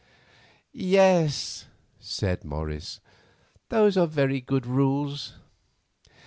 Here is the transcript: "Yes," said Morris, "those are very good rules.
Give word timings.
"Yes," 0.73 1.67
said 1.99 2.43
Morris, 2.43 3.01
"those 3.69 3.97
are 3.97 4.07
very 4.07 4.41
good 4.41 4.65
rules. 4.65 5.35